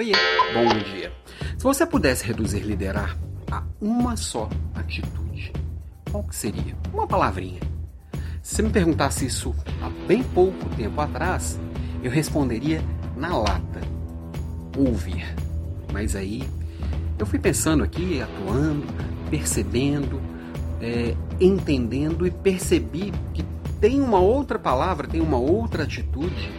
Oiê, 0.00 0.14
bom 0.54 0.66
dia. 0.78 1.12
Se 1.58 1.62
você 1.62 1.84
pudesse 1.84 2.24
reduzir 2.24 2.60
liderar 2.60 3.18
a 3.50 3.62
uma 3.78 4.16
só 4.16 4.48
atitude, 4.74 5.52
qual 6.10 6.24
que 6.24 6.34
seria? 6.34 6.74
Uma 6.90 7.06
palavrinha. 7.06 7.60
Se 8.42 8.54
você 8.54 8.62
me 8.62 8.70
perguntasse 8.70 9.26
isso 9.26 9.54
há 9.82 9.90
bem 10.06 10.22
pouco 10.22 10.70
tempo 10.74 10.98
atrás, 11.02 11.60
eu 12.02 12.10
responderia 12.10 12.82
na 13.14 13.36
lata. 13.36 13.82
Ouvir. 14.74 15.36
Mas 15.92 16.16
aí 16.16 16.48
eu 17.18 17.26
fui 17.26 17.38
pensando 17.38 17.84
aqui, 17.84 18.22
atuando, 18.22 18.86
percebendo, 19.28 20.18
é, 20.80 21.14
entendendo 21.38 22.26
e 22.26 22.30
percebi 22.30 23.12
que 23.34 23.44
tem 23.78 24.00
uma 24.00 24.18
outra 24.18 24.58
palavra, 24.58 25.06
tem 25.06 25.20
uma 25.20 25.36
outra 25.36 25.82
atitude 25.82 26.50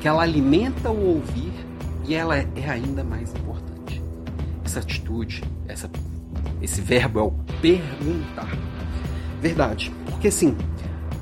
que 0.00 0.08
ela 0.08 0.24
alimenta 0.24 0.90
o 0.90 1.14
ouvir 1.14 1.67
e 2.08 2.14
ela 2.14 2.38
é, 2.38 2.48
é 2.56 2.70
ainda 2.70 3.04
mais 3.04 3.30
importante. 3.34 4.02
Essa 4.64 4.80
atitude, 4.80 5.44
essa, 5.68 5.90
esse 6.62 6.80
verbo 6.80 7.20
é 7.20 7.22
o 7.22 7.30
perguntar. 7.60 8.48
Verdade, 9.42 9.92
porque 10.06 10.28
assim, 10.28 10.56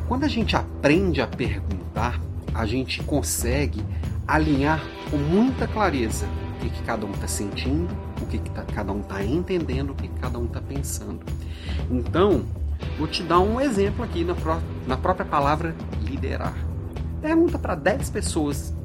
quando 0.06 0.24
a 0.24 0.28
gente 0.28 0.54
aprende 0.56 1.20
a 1.20 1.26
perguntar, 1.26 2.20
a 2.54 2.64
gente 2.64 3.02
consegue 3.02 3.84
alinhar 4.28 4.80
com 5.10 5.16
muita 5.16 5.66
clareza 5.66 6.26
o 6.26 6.60
que, 6.60 6.70
que 6.70 6.82
cada 6.84 7.04
um 7.04 7.10
está 7.10 7.26
sentindo, 7.26 7.94
o 8.22 8.26
que, 8.26 8.38
que 8.38 8.50
tá, 8.50 8.62
cada 8.62 8.92
um 8.92 9.00
está 9.00 9.24
entendendo, 9.24 9.90
o 9.90 9.94
que, 9.94 10.06
que 10.06 10.20
cada 10.20 10.38
um 10.38 10.46
está 10.46 10.60
pensando. 10.60 11.20
Então, 11.90 12.44
vou 12.96 13.08
te 13.08 13.24
dar 13.24 13.40
um 13.40 13.60
exemplo 13.60 14.04
aqui 14.04 14.22
na, 14.22 14.34
pró 14.34 14.60
na 14.86 14.96
própria 14.96 15.26
palavra 15.26 15.74
liderar. 16.00 16.54
Pergunta 17.20 17.58
para 17.58 17.74
10 17.74 18.08
pessoas 18.10 18.75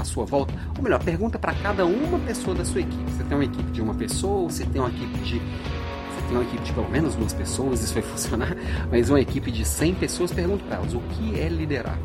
à 0.00 0.04
sua 0.04 0.24
volta, 0.24 0.52
ou 0.76 0.82
melhor, 0.82 1.02
pergunta 1.02 1.38
para 1.38 1.52
cada 1.54 1.84
uma 1.84 2.18
pessoa 2.20 2.54
da 2.54 2.64
sua 2.64 2.80
equipe. 2.80 3.10
Você 3.10 3.24
tem 3.24 3.36
uma 3.36 3.44
equipe 3.44 3.70
de 3.70 3.82
uma 3.82 3.94
pessoa, 3.94 4.50
você 4.50 4.64
tem 4.64 4.80
uma 4.80 4.90
equipe 4.90 5.18
de 5.18 5.38
você 5.38 6.26
tem 6.28 6.36
uma 6.36 6.42
equipe 6.42 6.62
de 6.62 6.72
pelo 6.72 6.90
menos 6.90 7.14
duas 7.14 7.32
pessoas, 7.32 7.80
isso 7.82 7.94
vai 7.94 8.02
funcionar, 8.02 8.56
mas 8.90 9.10
uma 9.10 9.20
equipe 9.20 9.50
de 9.50 9.64
100 9.64 9.94
pessoas, 9.94 10.32
pergunta 10.32 10.64
para 10.64 10.76
elas 10.76 10.94
o 10.94 11.00
que 11.00 11.38
é 11.38 11.48
liderar. 11.48 11.98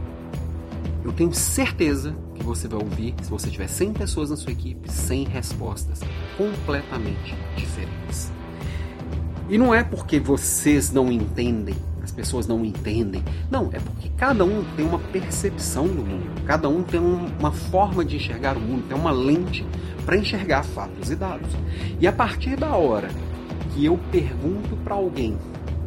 Eu 1.03 1.11
tenho 1.11 1.33
certeza 1.33 2.15
que 2.33 2.43
você 2.43 2.67
vai 2.67 2.79
ouvir, 2.81 3.13
se 3.21 3.29
você 3.29 3.49
tiver 3.49 3.67
100 3.67 3.93
pessoas 3.93 4.29
na 4.29 4.37
sua 4.37 4.53
equipe, 4.53 4.89
100 4.89 5.25
respostas 5.25 5.99
completamente 6.37 7.35
diferentes. 7.57 8.31
E 9.49 9.57
não 9.57 9.73
é 9.73 9.83
porque 9.83 10.19
vocês 10.19 10.91
não 10.91 11.11
entendem, 11.11 11.75
pessoas 12.13 12.47
não 12.47 12.63
entendem. 12.63 13.23
Não, 13.51 13.69
é 13.73 13.79
porque 13.79 14.09
cada 14.17 14.45
um 14.45 14.63
tem 14.75 14.85
uma 14.85 14.99
percepção 14.99 15.87
do 15.87 16.05
mundo, 16.05 16.41
cada 16.45 16.69
um 16.69 16.83
tem 16.83 16.99
uma 16.99 17.51
forma 17.51 18.05
de 18.05 18.15
enxergar 18.15 18.55
o 18.55 18.61
mundo, 18.61 18.87
tem 18.87 18.97
uma 18.97 19.11
lente 19.11 19.65
para 20.05 20.15
enxergar 20.17 20.63
fatos 20.63 21.09
e 21.09 21.15
dados. 21.15 21.51
E 21.99 22.07
a 22.07 22.11
partir 22.11 22.55
da 22.55 22.75
hora 22.75 23.09
que 23.73 23.85
eu 23.85 23.99
pergunto 24.11 24.75
para 24.77 24.95
alguém 24.95 25.37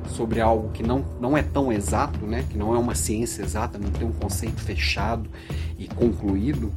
sobre 0.08 0.40
algo 0.40 0.70
que 0.70 0.82
não, 0.82 1.04
não 1.20 1.36
é 1.36 1.42
tão 1.42 1.72
exato, 1.72 2.26
né? 2.26 2.44
que 2.48 2.56
não 2.56 2.74
é 2.74 2.78
uma 2.78 2.94
ciência 2.94 3.42
exata, 3.42 3.78
não 3.78 3.90
tem 3.90 4.06
um 4.06 4.12
conceito 4.12 4.60
fechado 4.60 5.28
e 5.78 5.86
concluído, 5.88 6.72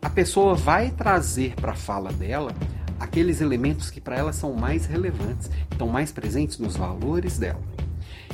a 0.00 0.10
pessoa 0.10 0.54
vai 0.54 0.90
trazer 0.90 1.54
para 1.54 1.72
a 1.72 1.76
fala 1.76 2.12
dela 2.12 2.52
aqueles 2.98 3.40
elementos 3.40 3.90
que 3.90 4.00
para 4.00 4.16
ela 4.16 4.32
são 4.32 4.52
mais 4.52 4.86
relevantes, 4.86 5.50
estão 5.70 5.88
mais 5.88 6.12
presentes 6.12 6.58
nos 6.58 6.76
valores 6.76 7.38
dela. 7.38 7.60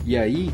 E 0.05 0.17
aí, 0.17 0.53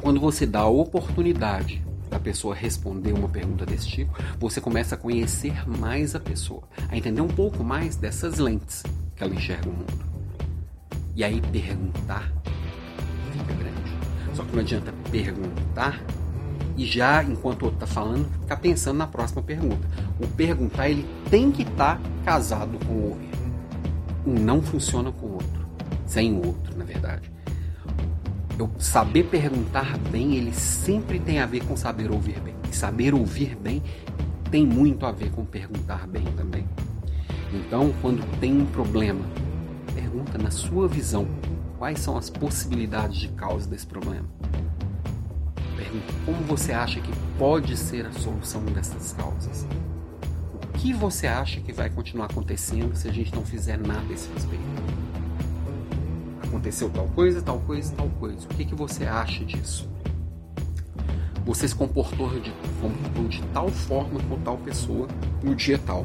quando 0.00 0.20
você 0.20 0.46
dá 0.46 0.60
a 0.60 0.68
oportunidade 0.68 1.82
da 2.10 2.18
pessoa 2.18 2.54
responder 2.54 3.12
uma 3.12 3.28
pergunta 3.28 3.64
desse 3.64 3.88
tipo, 3.88 4.12
você 4.38 4.60
começa 4.60 4.94
a 4.94 4.98
conhecer 4.98 5.68
mais 5.68 6.14
a 6.14 6.20
pessoa, 6.20 6.62
a 6.88 6.96
entender 6.96 7.20
um 7.20 7.28
pouco 7.28 7.64
mais 7.64 7.96
dessas 7.96 8.38
lentes 8.38 8.82
que 9.16 9.22
ela 9.22 9.34
enxerga 9.34 9.68
o 9.68 9.72
mundo. 9.72 10.04
E 11.16 11.24
aí 11.24 11.40
perguntar 11.40 12.30
fica 13.32 13.54
grande. 13.54 13.92
Só 14.34 14.44
que 14.44 14.52
não 14.52 14.60
adianta 14.60 14.92
perguntar 15.10 16.00
e 16.76 16.86
já, 16.86 17.22
enquanto 17.22 17.62
o 17.62 17.64
outro 17.66 17.84
está 17.84 17.86
falando, 17.86 18.28
ficar 18.40 18.56
pensando 18.56 18.96
na 18.98 19.06
próxima 19.06 19.42
pergunta. 19.42 19.86
O 20.20 20.26
perguntar, 20.26 20.88
ele 20.88 21.06
tem 21.30 21.50
que 21.50 21.62
estar 21.62 21.96
tá 21.96 22.00
casado 22.24 22.78
com 22.86 22.92
o 22.92 23.08
ouvir. 23.10 23.30
Um 24.26 24.34
não 24.34 24.62
funciona 24.62 25.10
com 25.12 25.26
o 25.26 25.32
outro. 25.34 25.66
Sem 26.06 26.32
o 26.32 26.46
outro, 26.46 26.76
na 26.76 26.84
verdade. 26.84 27.31
Eu 28.58 28.70
saber 28.78 29.24
perguntar 29.24 29.98
bem, 30.10 30.36
ele 30.36 30.52
sempre 30.52 31.18
tem 31.18 31.38
a 31.40 31.46
ver 31.46 31.64
com 31.64 31.76
saber 31.76 32.10
ouvir 32.10 32.38
bem. 32.40 32.54
E 32.70 32.76
saber 32.76 33.14
ouvir 33.14 33.56
bem 33.56 33.82
tem 34.50 34.66
muito 34.66 35.06
a 35.06 35.12
ver 35.12 35.30
com 35.30 35.44
perguntar 35.44 36.06
bem 36.06 36.24
também. 36.36 36.68
Então, 37.52 37.92
quando 38.02 38.22
tem 38.38 38.60
um 38.60 38.66
problema, 38.66 39.24
pergunta 39.94 40.36
na 40.36 40.50
sua 40.50 40.86
visão 40.86 41.26
quais 41.78 41.98
são 42.00 42.16
as 42.16 42.30
possibilidades 42.30 43.18
de 43.18 43.28
causa 43.28 43.68
desse 43.68 43.86
problema. 43.86 44.28
Pergunta 45.76 46.12
como 46.24 46.38
você 46.44 46.72
acha 46.72 47.00
que 47.00 47.10
pode 47.38 47.76
ser 47.76 48.06
a 48.06 48.12
solução 48.12 48.64
dessas 48.66 49.12
causas. 49.12 49.66
O 50.54 50.78
que 50.78 50.92
você 50.92 51.26
acha 51.26 51.60
que 51.60 51.72
vai 51.72 51.90
continuar 51.90 52.26
acontecendo 52.26 52.94
se 52.94 53.08
a 53.08 53.12
gente 53.12 53.34
não 53.34 53.44
fizer 53.44 53.78
nada 53.78 54.04
a 54.08 54.12
esse 54.12 54.28
respeito? 54.32 55.01
Aconteceu 56.52 56.90
tal 56.90 57.08
coisa, 57.08 57.40
tal 57.40 57.58
coisa, 57.60 57.94
tal 57.96 58.10
coisa. 58.20 58.44
O 58.44 58.48
que, 58.48 58.66
que 58.66 58.74
você 58.74 59.06
acha 59.06 59.42
disso? 59.42 59.88
Você 61.46 61.66
se 61.66 61.74
comportou 61.74 62.28
de, 62.38 62.52
comportou 62.78 63.26
de 63.26 63.42
tal 63.54 63.70
forma 63.70 64.20
com 64.28 64.38
tal 64.42 64.58
pessoa 64.58 65.08
no 65.42 65.54
dia 65.54 65.78
tal. 65.78 66.04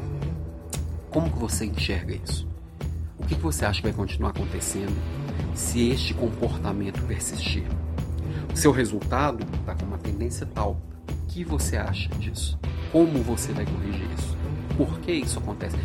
Como 1.10 1.30
que 1.30 1.38
você 1.38 1.66
enxerga 1.66 2.14
isso? 2.14 2.48
O 3.18 3.26
que, 3.26 3.34
que 3.34 3.42
você 3.42 3.66
acha 3.66 3.82
que 3.82 3.88
vai 3.88 3.92
continuar 3.92 4.30
acontecendo 4.30 4.96
se 5.54 5.90
este 5.90 6.14
comportamento 6.14 7.02
persistir. 7.02 7.64
O 8.50 8.56
seu 8.56 8.72
resultado 8.72 9.44
está 9.60 9.74
com 9.74 9.84
uma 9.84 9.98
tendência 9.98 10.46
tal. 10.46 10.80
O 11.10 11.26
que 11.26 11.44
você 11.44 11.76
acha 11.76 12.08
disso? 12.14 12.58
Como 12.90 13.22
você 13.22 13.52
vai 13.52 13.66
corrigir 13.66 14.08
isso? 14.16 14.34
Por 14.78 14.98
que 15.00 15.12
isso 15.12 15.40
acontece? 15.40 15.76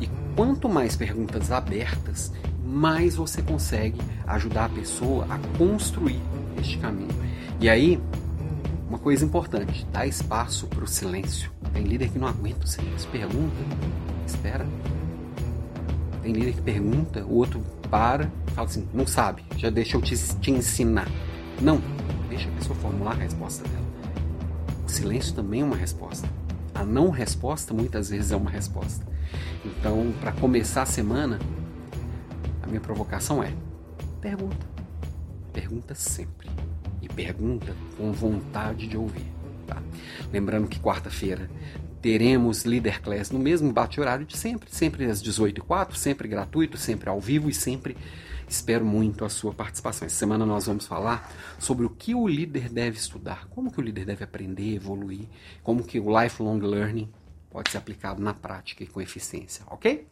E 0.00 0.08
quanto 0.34 0.66
mais 0.66 0.96
perguntas 0.96 1.52
abertas, 1.52 2.32
mais 2.68 3.16
você 3.16 3.40
consegue 3.40 3.98
ajudar 4.26 4.66
a 4.66 4.68
pessoa 4.68 5.26
a 5.30 5.38
construir 5.56 6.20
este 6.60 6.76
caminho. 6.76 7.08
E 7.58 7.68
aí, 7.68 7.98
uma 8.88 8.98
coisa 8.98 9.24
importante, 9.24 9.86
dá 9.90 10.06
espaço 10.06 10.66
para 10.66 10.84
o 10.84 10.86
silêncio. 10.86 11.50
Tem 11.72 11.82
líder 11.82 12.10
que 12.10 12.18
não 12.18 12.28
aguenta 12.28 12.64
o 12.64 12.68
silêncio. 12.68 13.08
Pergunta, 13.10 13.56
espera. 14.26 14.66
Tem 16.22 16.32
líder 16.32 16.52
que 16.52 16.60
pergunta, 16.60 17.24
o 17.24 17.36
outro 17.36 17.62
para, 17.90 18.30
fala 18.48 18.68
assim, 18.68 18.86
não 18.92 19.06
sabe, 19.06 19.42
já 19.56 19.70
deixa 19.70 19.96
eu 19.96 20.02
te, 20.02 20.14
te 20.14 20.50
ensinar. 20.50 21.08
Não, 21.62 21.80
deixa 22.28 22.50
a 22.50 22.52
pessoa 22.52 22.78
formular 22.78 23.12
a 23.12 23.22
resposta 23.22 23.66
dela. 23.66 23.86
O 24.86 24.90
silêncio 24.90 25.34
também 25.34 25.62
é 25.62 25.64
uma 25.64 25.76
resposta. 25.76 26.28
A 26.74 26.84
não 26.84 27.08
resposta 27.08 27.72
muitas 27.72 28.10
vezes 28.10 28.30
é 28.30 28.36
uma 28.36 28.50
resposta. 28.50 29.06
Então, 29.64 30.12
para 30.20 30.32
começar 30.32 30.82
a 30.82 30.86
semana, 30.86 31.38
minha 32.68 32.80
provocação 32.80 33.42
é: 33.42 33.52
pergunta. 34.20 34.66
Pergunta 35.52 35.94
sempre. 35.94 36.48
E 37.02 37.08
pergunta 37.08 37.74
com 37.96 38.12
vontade 38.12 38.86
de 38.86 38.96
ouvir. 38.96 39.26
Tá? 39.66 39.82
Lembrando 40.32 40.68
que 40.68 40.78
quarta-feira 40.78 41.50
teremos 42.00 42.64
Leader 42.64 43.02
Class 43.02 43.30
no 43.30 43.38
mesmo 43.38 43.72
bate-horário 43.72 44.24
de 44.24 44.36
sempre, 44.36 44.70
sempre 44.70 45.04
às 45.06 45.22
18h04, 45.22 45.94
sempre 45.94 46.28
gratuito, 46.28 46.76
sempre 46.76 47.08
ao 47.08 47.20
vivo 47.20 47.50
e 47.50 47.54
sempre 47.54 47.96
espero 48.48 48.84
muito 48.84 49.24
a 49.24 49.28
sua 49.28 49.52
participação. 49.52 50.06
Essa 50.06 50.16
semana 50.16 50.46
nós 50.46 50.66
vamos 50.66 50.86
falar 50.86 51.30
sobre 51.58 51.84
o 51.84 51.90
que 51.90 52.14
o 52.14 52.26
líder 52.26 52.68
deve 52.68 52.96
estudar, 52.96 53.46
como 53.48 53.70
que 53.70 53.78
o 53.78 53.82
líder 53.82 54.06
deve 54.06 54.24
aprender, 54.24 54.74
evoluir, 54.74 55.28
como 55.62 55.84
que 55.84 56.00
o 56.00 56.22
lifelong 56.22 56.60
learning 56.60 57.10
pode 57.50 57.70
ser 57.70 57.78
aplicado 57.78 58.22
na 58.22 58.32
prática 58.32 58.82
e 58.84 58.86
com 58.86 59.00
eficiência, 59.00 59.64
ok? 59.68 60.06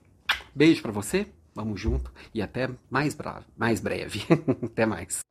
Beijo 0.55 0.83
para 0.83 0.93
você, 0.93 1.27
vamos 1.57 1.81
junto 1.81 2.13
e 2.33 2.41
até 2.41 2.69
mais, 2.91 3.17
mais 3.57 3.81
breve. 3.81 4.23
até 4.63 4.87
mais. 4.87 5.26